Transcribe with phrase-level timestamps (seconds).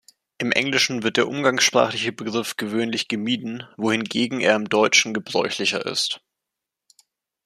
[0.39, 6.23] Im Englischen wird der umgangssprachliche Begriff gewöhnlich gemieden, wohingegen er im Deutschen gebräuchlicher ist.